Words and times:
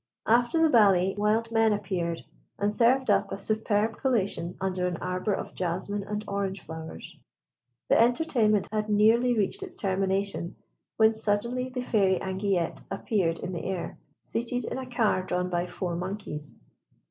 After 0.25 0.59
the 0.59 0.69
ballet 0.71 1.13
wild 1.15 1.51
men 1.51 1.71
appeared, 1.73 2.23
and 2.57 2.73
served 2.73 3.11
up 3.11 3.31
a 3.31 3.37
superb 3.37 3.97
collation 3.97 4.57
under 4.59 4.87
an 4.87 4.97
arbour 4.97 5.31
of 5.35 5.53
jasmine 5.53 6.01
and 6.01 6.25
orange 6.27 6.59
flowers. 6.59 7.15
The 7.87 8.01
entertainment 8.01 8.67
had 8.71 8.89
nearly 8.89 9.35
reached 9.37 9.61
its 9.61 9.75
termination, 9.75 10.55
when 10.97 11.13
suddenly 11.13 11.69
the 11.69 11.83
Fairy 11.83 12.17
Anguillette 12.19 12.81
appeared 12.89 13.37
in 13.37 13.51
the 13.51 13.63
air, 13.65 13.99
seated 14.23 14.65
in 14.65 14.79
a 14.79 14.89
car 14.89 15.21
drawn 15.21 15.51
by 15.51 15.67
four 15.67 15.95
monkeys. 15.95 16.55